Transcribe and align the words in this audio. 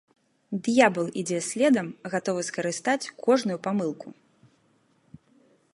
Д'ябал 0.67 1.07
ідзе 1.21 1.39
следам, 1.49 1.87
гатовы 2.15 2.41
скарыстаць 2.49 3.11
кожную 3.27 3.57
памылку. 3.69 4.17